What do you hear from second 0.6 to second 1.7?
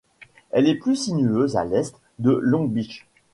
est plus sinueuse à